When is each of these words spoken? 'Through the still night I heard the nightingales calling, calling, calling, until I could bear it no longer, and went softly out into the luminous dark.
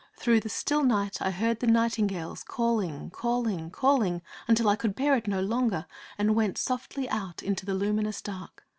'Through 0.17 0.39
the 0.39 0.49
still 0.49 0.81
night 0.81 1.21
I 1.21 1.29
heard 1.29 1.59
the 1.59 1.67
nightingales 1.67 2.43
calling, 2.43 3.11
calling, 3.11 3.69
calling, 3.69 4.23
until 4.47 4.67
I 4.67 4.75
could 4.75 4.95
bear 4.95 5.15
it 5.15 5.27
no 5.27 5.41
longer, 5.41 5.85
and 6.17 6.33
went 6.33 6.57
softly 6.57 7.07
out 7.11 7.43
into 7.43 7.67
the 7.67 7.75
luminous 7.75 8.19
dark. 8.19 8.65